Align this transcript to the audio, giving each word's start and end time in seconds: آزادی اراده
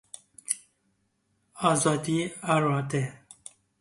آزادی 1.61 2.31
اراده 2.43 3.13